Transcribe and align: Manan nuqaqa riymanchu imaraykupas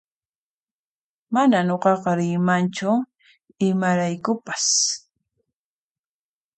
Manan 1.33 1.63
nuqaqa 1.67 2.11
riymanchu 2.17 2.91
imaraykupas 3.67 4.65